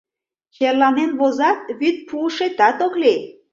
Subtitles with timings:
[0.55, 3.21] Черланен возат— вӱд пуышетат ок лий...